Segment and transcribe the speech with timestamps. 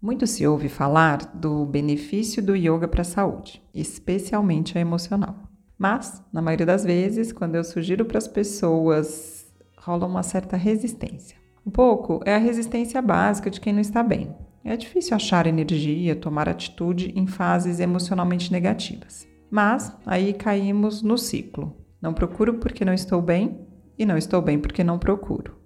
[0.00, 5.34] Muito se ouve falar do benefício do yoga para a saúde, especialmente a emocional.
[5.76, 11.36] Mas, na maioria das vezes, quando eu sugiro para as pessoas, rola uma certa resistência.
[11.66, 14.36] Um pouco é a resistência básica de quem não está bem.
[14.64, 19.26] É difícil achar energia, tomar atitude em fases emocionalmente negativas.
[19.50, 21.76] Mas aí caímos no ciclo.
[22.00, 23.66] Não procuro porque não estou bem
[23.98, 25.57] e não estou bem porque não procuro.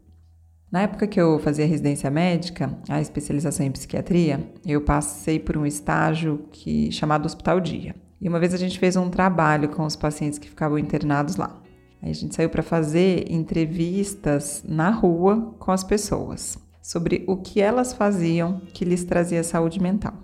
[0.73, 5.67] Na época que eu fazia residência médica, a especialização em psiquiatria, eu passei por um
[5.67, 7.95] estágio que chamado Hospital Dia.
[8.19, 11.61] E uma vez a gente fez um trabalho com os pacientes que ficavam internados lá.
[12.01, 17.61] Aí a gente saiu para fazer entrevistas na rua com as pessoas sobre o que
[17.61, 20.15] elas faziam que lhes trazia saúde mental.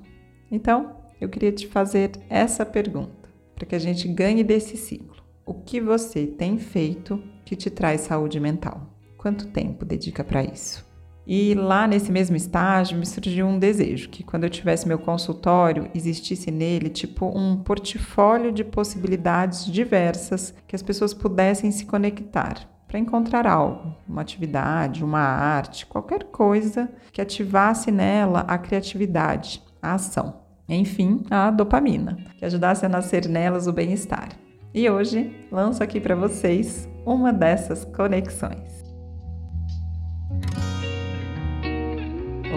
[0.51, 5.23] Então, eu queria te fazer essa pergunta, para que a gente ganhe desse ciclo.
[5.45, 8.98] O que você tem feito que te traz saúde mental?
[9.19, 10.87] Quanto tempo dedica para isso?
[11.27, 15.91] E lá nesse mesmo estágio me surgiu um desejo que quando eu tivesse meu consultório
[15.95, 22.98] existisse nele tipo um portfólio de possibilidades diversas que as pessoas pudessem se conectar para
[22.98, 30.41] encontrar algo, uma atividade, uma arte, qualquer coisa que ativasse nela a criatividade, a ação.
[30.67, 34.31] Enfim, a dopamina, que ajudasse a nascer nelas o bem-estar.
[34.73, 38.88] E hoje lanço aqui para vocês uma dessas conexões.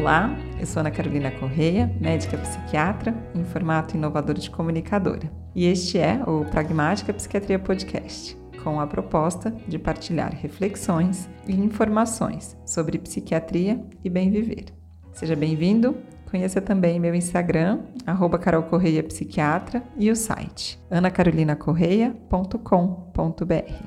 [0.01, 5.31] Olá, eu sou Ana Carolina Correia, médica psiquiatra em formato inovador de comunicadora.
[5.53, 12.57] E este é o Pragmática Psiquiatria Podcast, com a proposta de partilhar reflexões e informações
[12.65, 14.73] sobre psiquiatria e bem viver.
[15.13, 15.95] Seja bem-vindo,
[16.31, 23.85] conheça também meu Instagram, arroba Carol Correia Psiquiatra, e o site anacarolinacorreia.com.br.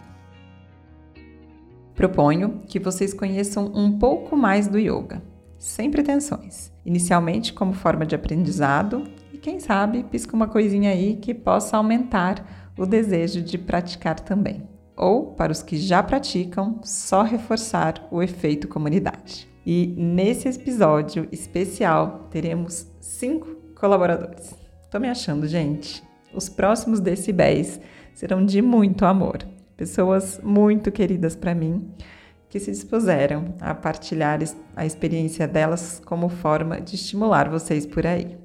[1.93, 5.34] Proponho que vocês conheçam um pouco mais do yoga
[5.65, 6.71] sem pretensões.
[6.85, 12.71] Inicialmente como forma de aprendizado e quem sabe pisca uma coisinha aí que possa aumentar
[12.79, 14.69] o desejo de praticar também.
[14.95, 19.49] Ou, para os que já praticam, só reforçar o efeito comunidade.
[19.65, 24.55] E nesse episódio especial teremos cinco colaboradores.
[24.91, 26.05] Tô me achando, gente.
[26.35, 27.81] Os próximos decibéis
[28.15, 29.39] serão de muito amor.
[29.79, 31.91] Pessoas muito queridas para mim
[32.55, 34.39] que se dispuseram a partilhar
[34.77, 38.39] a experiência delas como forma de estimular vocês por aí.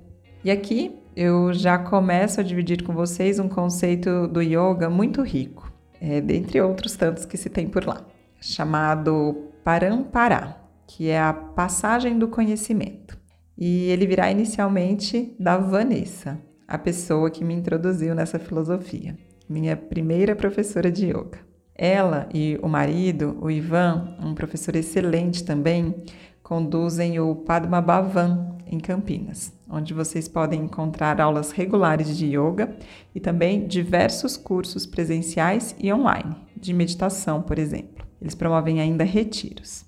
[0.43, 5.71] E aqui eu já começo a dividir com vocês um conceito do yoga muito rico,
[6.01, 8.03] é, dentre outros tantos que se tem por lá,
[8.41, 13.15] chamado Parampará, que é a passagem do conhecimento.
[13.55, 19.15] E ele virá inicialmente da Vanessa, a pessoa que me introduziu nessa filosofia,
[19.47, 21.48] minha primeira professora de yoga.
[21.81, 25.95] Ela e o marido, o Ivan, um professor excelente também,
[26.43, 32.75] conduzem o Padma Bhavan em Campinas, onde vocês podem encontrar aulas regulares de yoga
[33.15, 38.05] e também diversos cursos presenciais e online, de meditação, por exemplo.
[38.21, 39.85] Eles promovem ainda retiros.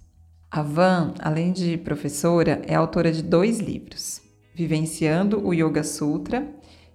[0.50, 4.22] A Van, além de professora, é autora de dois livros,
[4.56, 6.48] Vivenciando o Yoga Sutra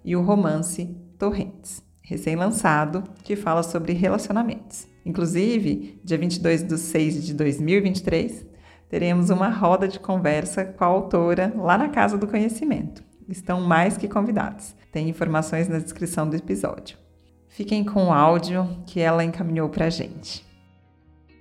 [0.02, 0.86] e o romance
[1.18, 4.86] Torrentes recém-lançado, que fala sobre relacionamentos.
[5.04, 8.46] Inclusive, dia 22 de 6 de 2023,
[8.88, 13.02] teremos uma roda de conversa com a autora lá na Casa do Conhecimento.
[13.28, 14.74] Estão mais que convidados.
[14.92, 16.96] Tem informações na descrição do episódio.
[17.48, 20.46] Fiquem com o áudio que ela encaminhou para a gente.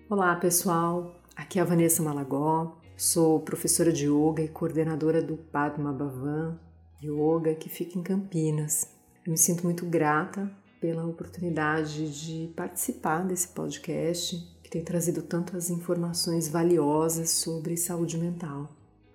[0.09, 1.15] Olá, pessoal.
[1.35, 2.75] Aqui é a Vanessa Malagó.
[2.97, 6.57] Sou professora de yoga e coordenadora do Padma Bhavan
[7.03, 8.94] Yoga, que fica em Campinas.
[9.25, 15.71] Eu me sinto muito grata pela oportunidade de participar desse podcast que tem trazido tantas
[15.71, 18.69] informações valiosas sobre saúde mental.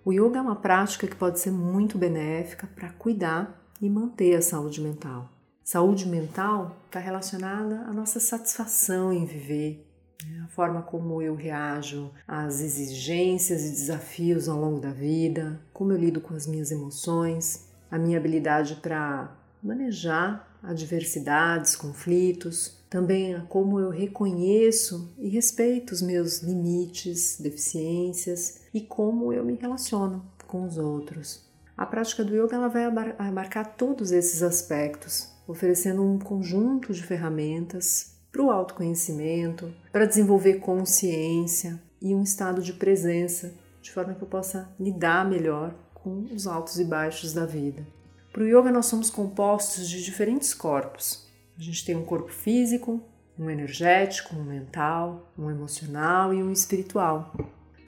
[0.04, 4.42] O yoga é uma prática que pode ser muito benéfica para cuidar e manter a
[4.42, 5.30] saúde mental.
[5.62, 9.86] Saúde mental está relacionada à nossa satisfação em viver,
[10.26, 10.42] né?
[10.44, 15.96] a forma como eu reajo às exigências e desafios ao longo da vida, como eu
[15.96, 23.78] lido com as minhas emoções, a minha habilidade para manejar adversidades, conflitos, também a como
[23.78, 30.76] eu reconheço e respeito os meus limites, deficiências e como eu me relaciono com os
[30.76, 31.48] outros.
[31.76, 32.84] A prática do yoga ela vai
[33.18, 41.80] abarcar todos esses aspectos, oferecendo um conjunto de ferramentas para o autoconhecimento, para desenvolver consciência
[42.02, 46.78] e um estado de presença, de forma que eu possa lidar melhor com os altos
[46.78, 47.86] e baixos da vida.
[48.32, 51.28] Para o yoga, nós somos compostos de diferentes corpos.
[51.58, 53.02] A gente tem um corpo físico,
[53.36, 57.34] um energético, um mental, um emocional e um espiritual.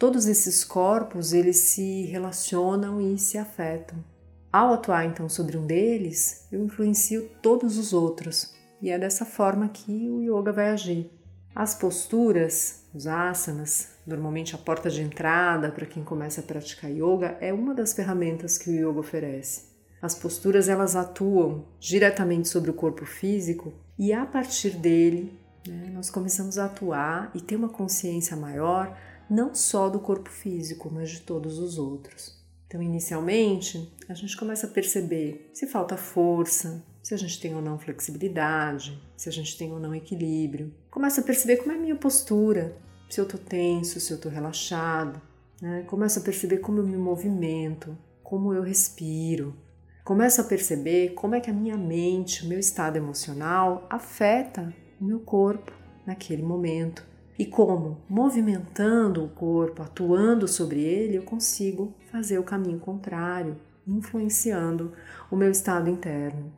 [0.00, 4.04] todos esses corpos eles se relacionam e se afetam.
[4.52, 9.68] Ao atuar então sobre um deles, eu influencio todos os outros, e é dessa forma
[9.68, 11.08] que o yoga vai agir.
[11.54, 17.38] As posturas, os asanas, normalmente a porta de entrada para quem começa a praticar yoga,
[17.40, 19.71] é uma das ferramentas que o yoga oferece.
[20.02, 26.10] As posturas elas atuam diretamente sobre o corpo físico e a partir dele né, nós
[26.10, 28.98] começamos a atuar e ter uma consciência maior
[29.30, 32.42] não só do corpo físico, mas de todos os outros.
[32.66, 37.62] Então, inicialmente, a gente começa a perceber se falta força, se a gente tem ou
[37.62, 40.74] não flexibilidade, se a gente tem ou não equilíbrio.
[40.90, 42.76] Começa a perceber como é a minha postura,
[43.08, 45.20] se eu estou tenso, se eu estou relaxado.
[45.60, 45.82] Né?
[45.82, 49.54] Começa a perceber como eu me movimento, como eu respiro.
[50.04, 55.04] Começa a perceber como é que a minha mente, o meu estado emocional afeta o
[55.04, 55.72] meu corpo
[56.04, 57.06] naquele momento.
[57.38, 63.56] E como, movimentando o corpo, atuando sobre ele, eu consigo fazer o caminho contrário,
[63.86, 64.92] influenciando
[65.30, 66.52] o meu estado interno.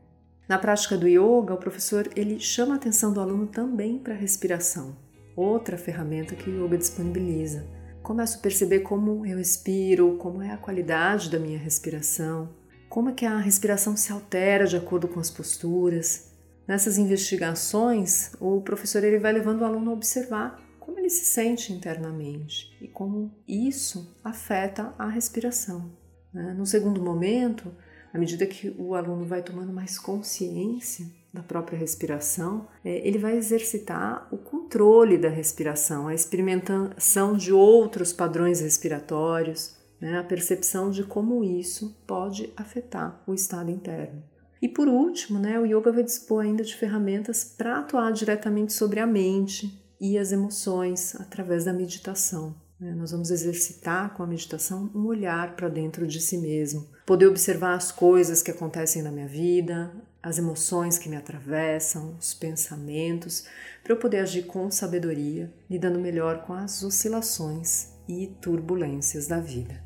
[0.48, 4.16] Na prática do yoga, o professor ele chama a atenção do aluno também para a
[4.16, 4.96] respiração,
[5.36, 7.66] outra ferramenta que o yoga disponibiliza.
[8.02, 12.48] Começo a perceber como eu respiro, como é a qualidade da minha respiração,
[12.94, 16.30] como é que a respiração se altera de acordo com as posturas.
[16.64, 21.72] Nessas investigações, o professor ele vai levando o aluno a observar como ele se sente
[21.72, 25.90] internamente e como isso afeta a respiração.
[26.32, 26.54] Né?
[26.56, 27.74] No segundo momento,
[28.12, 33.36] à medida que o aluno vai tomando mais consciência da própria respiração, é, ele vai
[33.36, 41.02] exercitar o controle da respiração, a experimentação de outros padrões respiratórios, né, a percepção de
[41.02, 44.22] como isso pode afetar o estado interno.
[44.60, 49.00] E por último, né, o yoga vai dispor ainda de ferramentas para atuar diretamente sobre
[49.00, 52.54] a mente e as emoções através da meditação.
[52.78, 52.94] Né?
[52.94, 57.72] Nós vamos exercitar com a meditação um olhar para dentro de si mesmo, poder observar
[57.72, 59.90] as coisas que acontecem na minha vida,
[60.22, 63.46] as emoções que me atravessam, os pensamentos,
[63.82, 69.83] para eu poder agir com sabedoria, lidando melhor com as oscilações e turbulências da vida.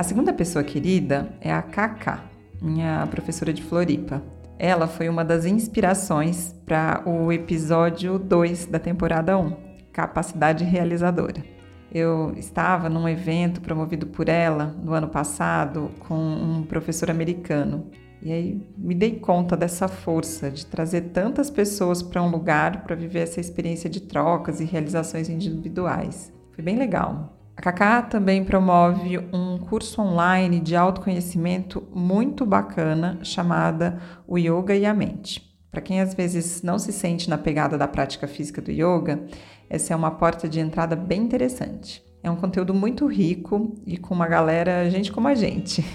[0.00, 2.24] A segunda pessoa querida é a Kaká,
[2.58, 4.22] minha professora de Floripa.
[4.58, 9.54] Ela foi uma das inspirações para o episódio 2 da temporada 1,
[9.92, 11.44] capacidade realizadora.
[11.92, 17.90] Eu estava num evento promovido por ela no ano passado com um professor americano.
[18.22, 22.96] E aí me dei conta dessa força de trazer tantas pessoas para um lugar para
[22.96, 26.32] viver essa experiência de trocas e realizações individuais.
[26.52, 27.36] Foi bem legal.
[27.60, 34.86] A Kaká também promove um curso online de autoconhecimento muito bacana chamada O Yoga e
[34.86, 35.46] a Mente.
[35.70, 39.26] Para quem às vezes não se sente na pegada da prática física do yoga,
[39.68, 42.02] essa é uma porta de entrada bem interessante.
[42.22, 45.84] É um conteúdo muito rico e com uma galera, gente como a gente.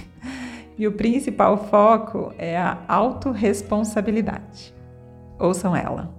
[0.78, 4.76] E o principal foco é a autorresponsabilidade.
[5.40, 6.14] Ouçam ela.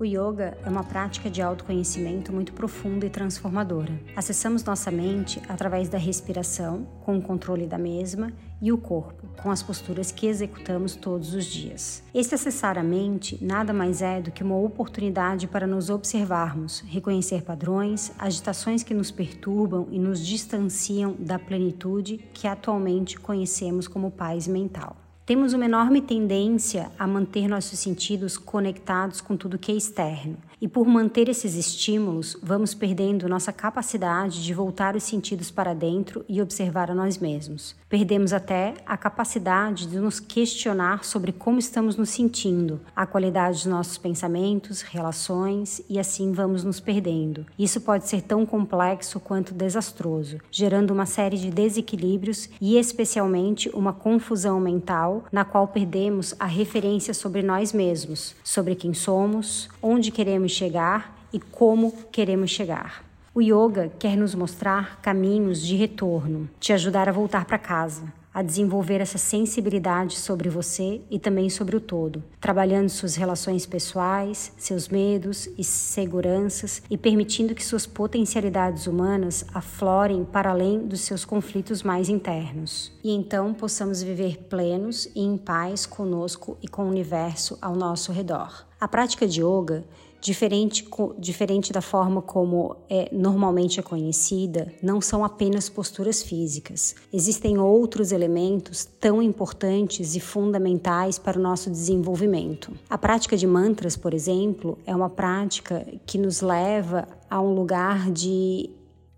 [0.00, 4.00] O yoga é uma prática de autoconhecimento muito profunda e transformadora.
[4.16, 8.32] Acessamos nossa mente através da respiração, com o controle da mesma,
[8.62, 12.02] e o corpo, com as posturas que executamos todos os dias.
[12.14, 17.42] Esse acessar a mente nada mais é do que uma oportunidade para nos observarmos, reconhecer
[17.42, 24.48] padrões, agitações que nos perturbam e nos distanciam da plenitude que atualmente conhecemos como paz
[24.48, 24.96] mental.
[25.30, 30.68] Temos uma enorme tendência a manter nossos sentidos conectados com tudo que é externo, e
[30.68, 36.42] por manter esses estímulos, vamos perdendo nossa capacidade de voltar os sentidos para dentro e
[36.42, 37.74] observar a nós mesmos.
[37.88, 43.66] Perdemos até a capacidade de nos questionar sobre como estamos nos sentindo, a qualidade dos
[43.66, 47.46] nossos pensamentos, relações e assim vamos nos perdendo.
[47.58, 53.92] Isso pode ser tão complexo quanto desastroso, gerando uma série de desequilíbrios e especialmente uma
[53.92, 60.52] confusão mental na qual perdemos a referência sobre nós mesmos, sobre quem somos, onde queremos
[60.52, 63.04] chegar e como queremos chegar.
[63.34, 68.42] O yoga quer nos mostrar caminhos de retorno, te ajudar a voltar para casa, a
[68.42, 74.88] desenvolver essa sensibilidade sobre você e também sobre o todo, trabalhando suas relações pessoais, seus
[74.88, 81.82] medos e seguranças e permitindo que suas potencialidades humanas aflorem para além dos seus conflitos
[81.82, 82.92] mais internos.
[83.02, 88.12] E então possamos viver plenos e em paz conosco e com o universo ao nosso
[88.12, 88.66] redor.
[88.80, 89.84] A prática de yoga
[90.20, 90.86] Diferente,
[91.18, 96.94] diferente da forma como é normalmente é conhecida, não são apenas posturas físicas.
[97.12, 102.72] Existem outros elementos tão importantes e fundamentais para o nosso desenvolvimento.
[102.88, 108.10] A prática de mantras, por exemplo, é uma prática que nos leva a um lugar
[108.10, 108.68] de,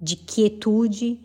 [0.00, 1.18] de quietude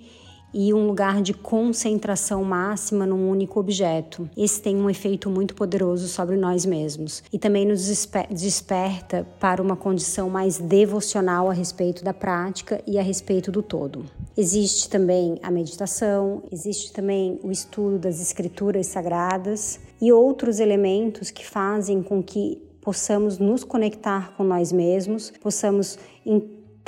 [0.53, 4.29] e um lugar de concentração máxima num único objeto.
[4.35, 7.85] Esse tem um efeito muito poderoso sobre nós mesmos e também nos
[8.29, 14.05] desperta para uma condição mais devocional a respeito da prática e a respeito do todo.
[14.37, 21.45] Existe também a meditação, existe também o estudo das escrituras sagradas e outros elementos que
[21.45, 25.97] fazem com que possamos nos conectar com nós mesmos, possamos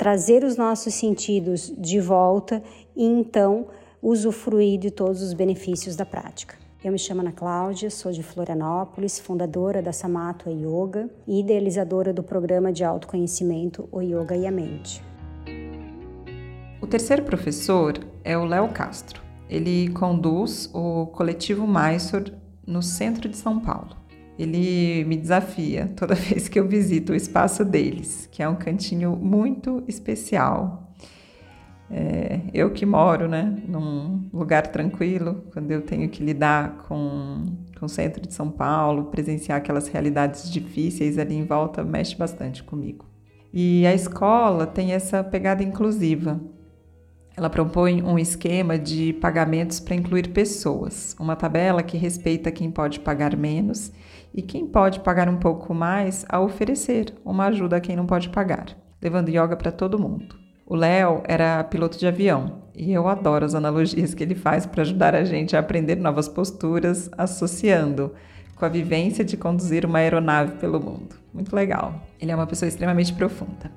[0.00, 2.62] trazer os nossos sentidos de volta
[2.96, 3.66] e então
[4.02, 6.56] usufruir de todos os benefícios da prática.
[6.82, 12.22] Eu me chamo Ana Cláudia, sou de Florianópolis, fundadora da Samato Yoga e idealizadora do
[12.22, 15.02] programa de autoconhecimento O Yoga e a Mente.
[16.80, 19.20] O terceiro professor é o Léo Castro.
[19.46, 22.32] Ele conduz o coletivo Mysore
[22.66, 23.94] no centro de São Paulo.
[24.38, 29.14] Ele me desafia toda vez que eu visito o espaço deles, que é um cantinho
[29.14, 30.89] muito especial
[31.90, 37.44] é, eu que moro né, num lugar tranquilo, quando eu tenho que lidar com,
[37.78, 42.62] com o centro de São Paulo, presenciar aquelas realidades difíceis ali em volta, mexe bastante
[42.62, 43.06] comigo.
[43.52, 46.40] E a escola tem essa pegada inclusiva.
[47.36, 53.00] Ela propõe um esquema de pagamentos para incluir pessoas, uma tabela que respeita quem pode
[53.00, 53.90] pagar menos
[54.32, 58.28] e quem pode pagar um pouco mais a oferecer uma ajuda a quem não pode
[58.28, 60.39] pagar, levando yoga para todo mundo.
[60.70, 64.82] O Léo era piloto de avião e eu adoro as analogias que ele faz para
[64.82, 68.14] ajudar a gente a aprender novas posturas, associando
[68.54, 71.16] com a vivência de conduzir uma aeronave pelo mundo.
[71.34, 72.00] Muito legal.
[72.20, 73.68] Ele é uma pessoa extremamente profunda.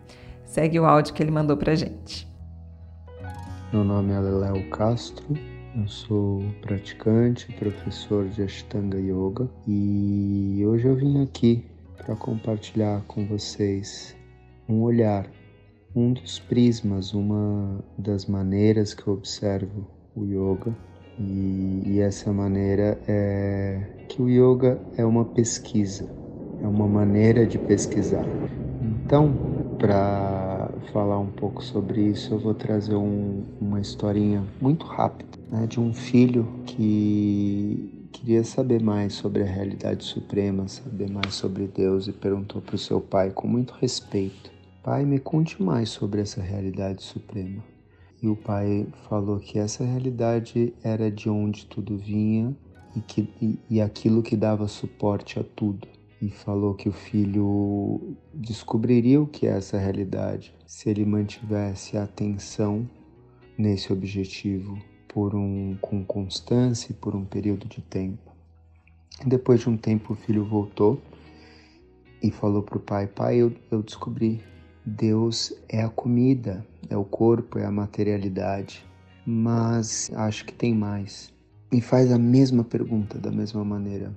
[0.46, 2.28] Segue o áudio que ele mandou para gente.
[3.72, 5.26] Meu nome é Léo Castro,
[5.76, 11.66] eu sou praticante, professor de Ashtanga Yoga e hoje eu vim aqui
[11.98, 14.16] para compartilhar com vocês
[14.70, 15.26] um olhar
[15.96, 20.76] um dos prismas, uma das maneiras que eu observo o yoga.
[21.20, 26.10] E, e essa maneira é que o yoga é uma pesquisa,
[26.62, 28.26] é uma maneira de pesquisar.
[28.82, 29.32] Então,
[29.78, 35.68] para falar um pouco sobre isso, eu vou trazer um, uma historinha muito rápida né,
[35.68, 42.08] de um filho que queria saber mais sobre a realidade suprema, saber mais sobre Deus
[42.08, 46.42] e perguntou para o seu pai com muito respeito Pai, me conte mais sobre essa
[46.42, 47.64] realidade suprema.
[48.22, 52.54] E o pai falou que essa realidade era de onde tudo vinha
[52.94, 55.88] e, que, e, e aquilo que dava suporte a tudo.
[56.22, 62.04] E falou que o filho descobriria o que é essa realidade se ele mantivesse a
[62.04, 62.86] atenção
[63.58, 68.34] nesse objetivo por um, com constância e por um período de tempo.
[69.26, 71.02] Depois de um tempo, o filho voltou
[72.22, 74.42] e falou para o pai: Pai, eu, eu descobri
[74.86, 78.86] Deus é a comida, é o corpo, é a materialidade,
[79.26, 81.34] mas acho que tem mais.
[81.72, 84.14] E faz a mesma pergunta da mesma maneira.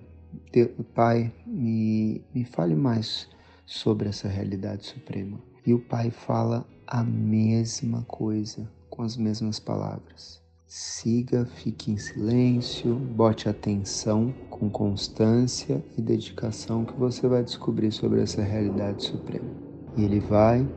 [0.94, 3.28] Pai, me, me fale mais
[3.64, 5.38] sobre essa realidade suprema.
[5.64, 10.42] E o Pai fala a mesma coisa, com as mesmas palavras.
[10.66, 18.20] Siga, fique em silêncio, bote atenção com constância e dedicação que você vai descobrir sobre
[18.20, 19.65] essa realidade suprema.
[19.96, 20.68] E ele vai,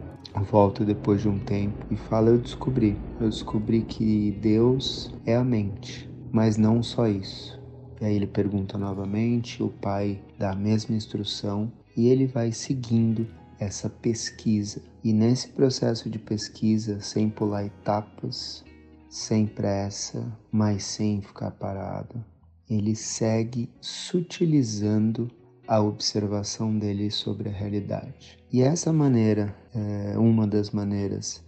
[0.50, 5.44] volta depois de um tempo e fala: Eu descobri, eu descobri que Deus é a
[5.44, 7.60] mente, mas não só isso.
[8.00, 13.28] E aí ele pergunta novamente, o pai dá a mesma instrução e ele vai seguindo
[13.60, 14.82] essa pesquisa.
[15.04, 18.64] E nesse processo de pesquisa, sem pular etapas,
[19.10, 22.24] sem pressa, mas sem ficar parado,
[22.70, 25.30] ele segue sutilizando
[25.70, 28.40] a observação dele sobre a realidade.
[28.52, 31.44] E essa maneira é uma das maneiras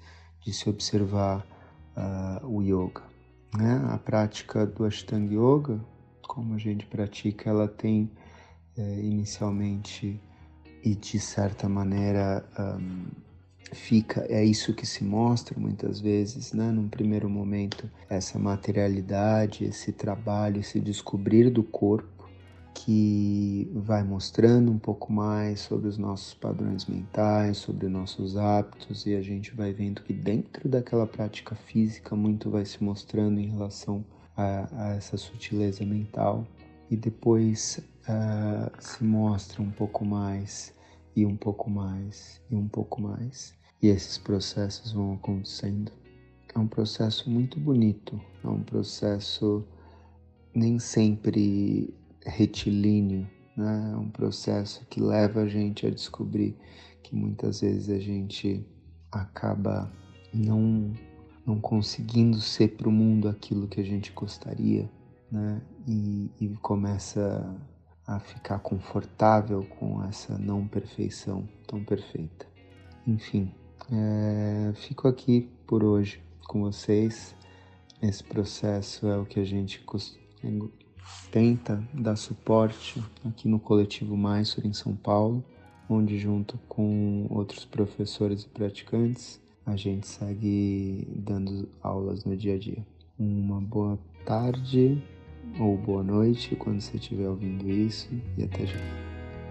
[0.46, 1.44] de se observar
[1.98, 3.02] uh, o yoga.
[3.58, 3.82] Né?
[3.90, 5.84] A prática do Ashtanga Yoga,
[6.22, 8.12] como a gente pratica, ela tem
[8.78, 10.22] é, inicialmente
[10.84, 13.08] e de certa maneira um,
[13.74, 16.72] fica é isso que se mostra muitas vezes, né?
[16.72, 22.11] Num primeiro momento, essa materialidade, esse trabalho, esse descobrir do corpo
[22.74, 29.16] que vai mostrando um pouco mais sobre os nossos padrões mentais, sobre nossos hábitos, e
[29.16, 34.04] a gente vai vendo que dentro daquela prática física muito vai se mostrando em relação
[34.36, 36.46] a, a essa sutileza mental,
[36.90, 40.74] e depois uh, se mostra um pouco mais
[41.16, 43.54] e um pouco mais e um pouco mais.
[43.82, 45.92] E esses processos vão acontecendo.
[46.54, 49.66] É um processo muito bonito, é um processo
[50.54, 51.94] nem sempre
[52.26, 53.92] retilíneo, né?
[53.94, 56.56] É um processo que leva a gente a descobrir
[57.04, 58.66] que muitas vezes a gente
[59.12, 59.92] acaba
[60.34, 60.94] não
[61.46, 64.90] não conseguindo ser para o mundo aquilo que a gente gostaria,
[65.32, 65.62] né?
[65.88, 67.60] E, e começa
[68.06, 72.46] a ficar confortável com essa não perfeição tão perfeita.
[73.08, 73.52] Enfim,
[73.92, 77.36] é, fico aqui por hoje com vocês.
[78.02, 79.80] Esse processo é o que a gente
[81.32, 85.44] tenta dar suporte aqui no Coletivo Maisor em São Paulo,
[85.90, 92.60] onde junto com outros professores e praticantes a gente segue dando aulas no dia a
[92.60, 92.86] dia.
[93.18, 95.02] Uma boa tarde
[95.60, 98.80] ou boa noite quando você estiver ouvindo isso e até já.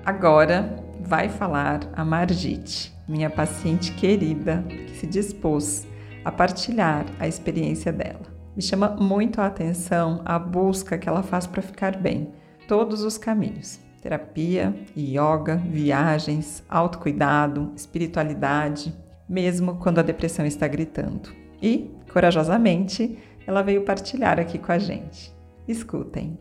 [0.05, 5.87] Agora vai falar a Margite, minha paciente querida, que se dispôs
[6.25, 8.30] a partilhar a experiência dela.
[8.57, 12.33] Me chama muito a atenção a busca que ela faz para ficar bem,
[12.67, 18.93] todos os caminhos: terapia, yoga, viagens, autocuidado, espiritualidade,
[19.29, 21.31] mesmo quando a depressão está gritando.
[21.63, 23.17] E, corajosamente,
[23.47, 25.33] ela veio partilhar aqui com a gente.
[25.69, 26.37] Escutem.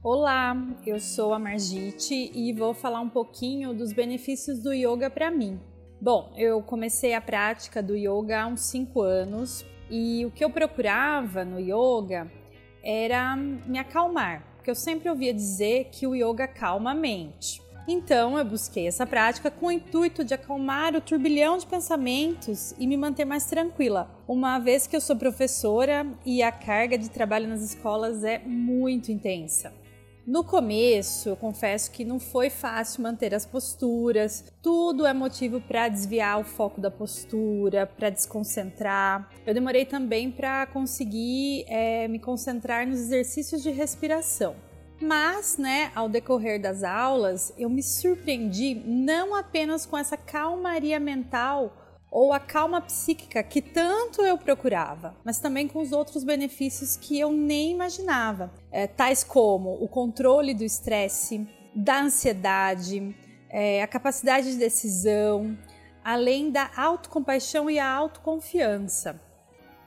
[0.00, 5.32] Olá, eu sou a Margite e vou falar um pouquinho dos benefícios do yoga para
[5.32, 5.58] mim.
[6.00, 10.50] Bom, eu comecei a prática do yoga há uns 5 anos e o que eu
[10.50, 12.30] procurava no yoga
[12.82, 17.60] era me acalmar, porque eu sempre ouvia dizer que o yoga calma a mente.
[17.88, 22.86] Então eu busquei essa prática com o intuito de acalmar o turbilhão de pensamentos e
[22.86, 27.46] me manter mais tranquila, uma vez que eu sou professora e a carga de trabalho
[27.48, 29.72] nas escolas é muito intensa.
[30.26, 35.88] No começo, eu confesso que não foi fácil manter as posturas, tudo é motivo para
[35.88, 39.30] desviar o foco da postura, para desconcentrar.
[39.46, 44.56] Eu demorei também para conseguir é, me concentrar nos exercícios de respiração.
[45.00, 51.85] Mas, né, ao decorrer das aulas, eu me surpreendi não apenas com essa calmaria mental
[52.16, 57.20] ou a calma psíquica que tanto eu procurava, mas também com os outros benefícios que
[57.20, 63.14] eu nem imaginava, é, tais como o controle do estresse, da ansiedade,
[63.50, 65.58] é, a capacidade de decisão,
[66.02, 69.20] além da autocompaixão e a autoconfiança.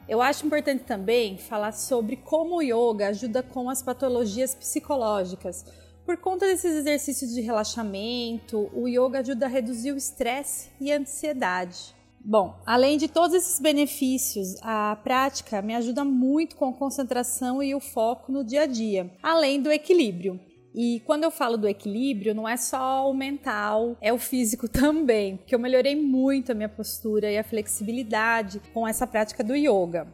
[0.07, 5.65] Eu acho importante também falar sobre como o yoga ajuda com as patologias psicológicas.
[6.05, 10.97] Por conta desses exercícios de relaxamento, o yoga ajuda a reduzir o estresse e a
[10.99, 11.97] ansiedade.
[12.23, 17.73] Bom, além de todos esses benefícios, a prática me ajuda muito com a concentração e
[17.73, 20.39] o foco no dia a dia, além do equilíbrio.
[20.75, 25.37] E quando eu falo do equilíbrio, não é só o mental, é o físico também,
[25.37, 30.07] porque eu melhorei muito a minha postura e a flexibilidade com essa prática do yoga.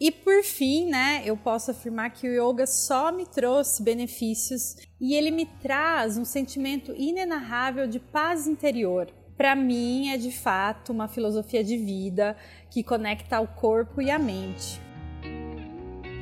[0.00, 5.14] E por fim, né, eu posso afirmar que o yoga só me trouxe benefícios e
[5.14, 9.12] ele me traz um sentimento inenarrável de paz interior.
[9.38, 12.36] Para mim, é de fato uma filosofia de vida
[12.68, 14.82] que conecta o corpo e a mente.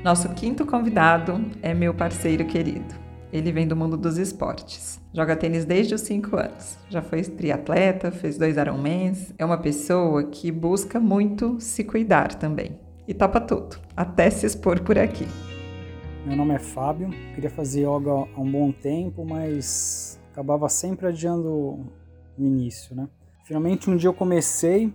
[0.04, 2.94] Nosso quinto convidado é meu parceiro querido.
[3.32, 5.00] Ele vem do mundo dos esportes.
[5.14, 6.78] Joga tênis desde os 5 anos.
[6.90, 9.32] Já foi triatleta, fez dois Ironmans.
[9.38, 12.78] É uma pessoa que busca muito se cuidar também.
[13.08, 15.26] E topa tudo, até se expor por aqui.
[16.26, 17.08] Meu nome é Fábio.
[17.34, 21.90] Queria fazer yoga há um bom tempo, mas acabava sempre adiando
[22.38, 23.08] o início, né?
[23.44, 24.92] Finalmente um dia eu comecei,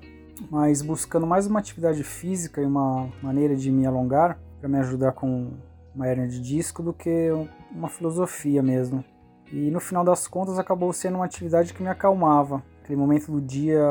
[0.50, 5.14] mas buscando mais uma atividade física e uma maneira de me alongar para me ajudar
[5.14, 5.52] com
[5.96, 7.30] uma hernia de disco do que
[7.72, 9.04] uma filosofia mesmo.
[9.52, 12.64] E no final das contas acabou sendo uma atividade que me acalmava.
[12.84, 13.82] Aquele momento do dia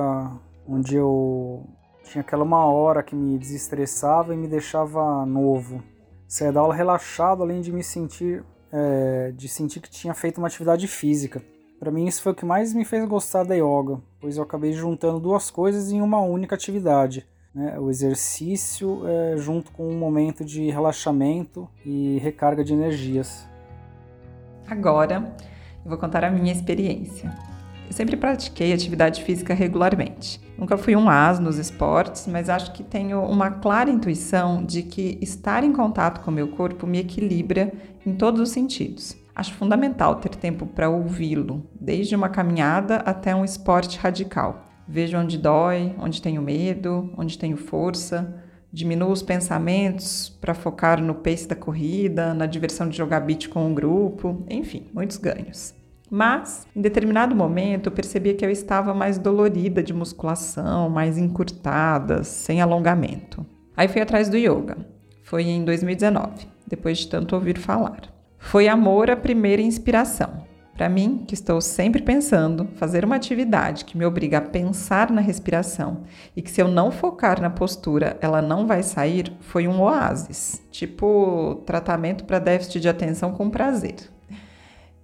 [0.67, 1.67] onde eu
[2.05, 5.83] tinha aquela uma hora que me desestressava e me deixava novo.
[6.27, 10.47] Saía da aula relaxado, além de me sentir, é, de sentir que tinha feito uma
[10.47, 11.43] atividade física.
[11.81, 14.73] Para mim isso foi o que mais me fez gostar da yoga, pois eu acabei
[14.73, 20.45] juntando duas coisas em uma única atividade né, o exercício é, junto com um momento
[20.45, 23.47] de relaxamento e recarga de energias.
[24.67, 25.35] Agora
[25.85, 27.33] eu vou contar a minha experiência.
[27.87, 30.41] Eu sempre pratiquei atividade física regularmente.
[30.57, 35.19] Nunca fui um as nos esportes, mas acho que tenho uma clara intuição de que
[35.21, 37.73] estar em contato com o meu corpo me equilibra
[38.07, 39.20] em todos os sentidos.
[39.41, 44.67] Acho fundamental ter tempo para ouvi-lo, desde uma caminhada até um esporte radical.
[44.87, 48.35] Vejo onde dói, onde tenho medo, onde tenho força.
[48.71, 53.67] Diminuo os pensamentos para focar no pace da corrida, na diversão de jogar beat com
[53.67, 55.75] um grupo, enfim, muitos ganhos.
[56.11, 62.25] Mas, em determinado momento, eu percebia que eu estava mais dolorida de musculação, mais encurtada,
[62.25, 63.47] sem alongamento.
[63.75, 64.77] Aí fui atrás do yoga.
[65.23, 68.20] Foi em 2019, depois de tanto ouvir falar.
[68.41, 70.45] Foi amor a primeira inspiração.
[70.75, 75.21] Para mim, que estou sempre pensando, fazer uma atividade que me obriga a pensar na
[75.21, 79.83] respiração e que se eu não focar na postura, ela não vai sair, foi um
[79.83, 83.97] oásis, tipo tratamento para déficit de atenção com prazer.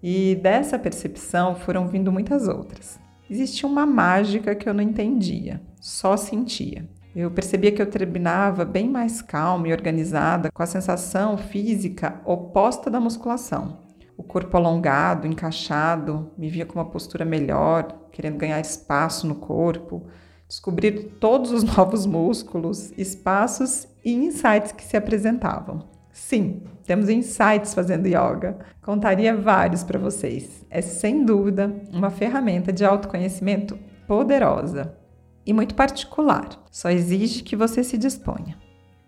[0.03, 2.99] E dessa percepção foram vindo muitas outras.
[3.29, 6.89] Existia uma mágica que eu não entendia, só sentia.
[7.19, 12.91] Eu percebia que eu terminava bem mais calma e organizada, com a sensação física oposta
[12.91, 13.79] da musculação.
[14.19, 20.07] O corpo alongado, encaixado, me via com uma postura melhor, querendo ganhar espaço no corpo,
[20.47, 25.89] descobrir todos os novos músculos, espaços e insights que se apresentavam.
[26.13, 28.59] Sim, temos insights fazendo yoga.
[28.83, 30.67] Contaria vários para vocês.
[30.69, 35.06] É sem dúvida uma ferramenta de autoconhecimento poderosa
[35.47, 36.49] e muito particular.
[36.71, 38.59] Só exige que você se disponha.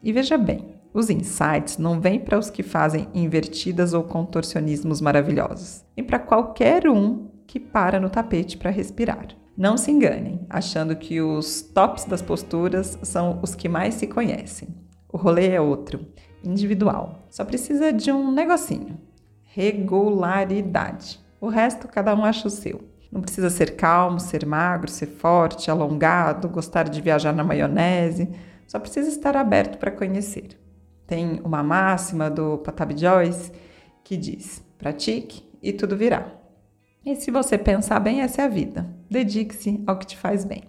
[0.03, 5.85] E veja bem, os insights não vêm para os que fazem invertidas ou contorcionismos maravilhosos.
[5.97, 9.29] Vem para qualquer um que para no tapete para respirar.
[9.57, 14.69] Não se enganem, achando que os tops das posturas são os que mais se conhecem.
[15.13, 16.07] O rolê é outro
[16.45, 17.27] individual.
[17.29, 19.01] Só precisa de um negocinho:
[19.43, 21.19] regularidade.
[21.41, 22.81] O resto cada um acha o seu.
[23.11, 28.29] Não precisa ser calmo, ser magro, ser forte, alongado, gostar de viajar na maionese.
[28.67, 30.59] Só precisa estar aberto para conhecer.
[31.07, 33.51] Tem uma máxima do Patabi Joyce
[34.05, 36.35] que diz: pratique e tudo virá.
[37.05, 38.87] E se você pensar bem, essa é a vida.
[39.11, 40.63] Dedique-se ao que te faz bem.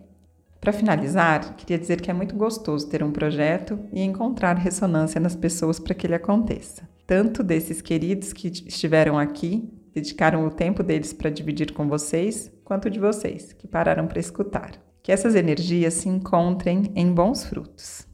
[0.62, 5.36] Para finalizar, queria dizer que é muito gostoso ter um projeto e encontrar ressonância nas
[5.36, 6.88] pessoas para que ele aconteça.
[7.08, 12.90] Tanto desses queridos que estiveram aqui, dedicaram o tempo deles para dividir com vocês, quanto
[12.90, 14.72] de vocês que pararam para escutar.
[15.04, 18.08] Que essas energias se encontrem em bons frutos.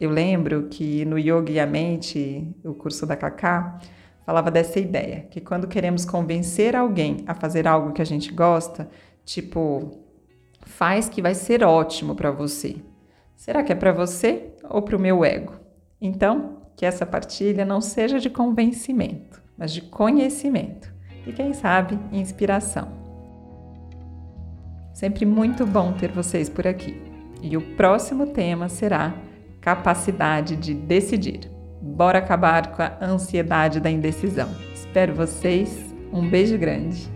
[0.00, 3.78] Eu lembro que no Yoga e a Mente, o curso da Kaká,
[4.24, 8.88] falava dessa ideia, que quando queremos convencer alguém a fazer algo que a gente gosta,
[9.24, 10.00] tipo
[10.64, 12.76] faz que vai ser ótimo para você.
[13.36, 15.54] Será que é para você ou para o meu ego?
[16.00, 20.92] Então, que essa partilha não seja de convencimento, mas de conhecimento
[21.26, 22.88] e, quem sabe, inspiração.
[24.92, 27.00] Sempre muito bom ter vocês por aqui.
[27.42, 29.14] E o próximo tema será
[29.60, 31.50] capacidade de decidir.
[31.80, 34.48] Bora acabar com a ansiedade da indecisão.
[34.72, 35.92] Espero vocês.
[36.12, 37.10] Um beijo grande.